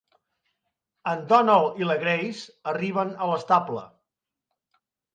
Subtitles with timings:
[1.11, 3.89] En Donald i la Grace arriben a l'estable.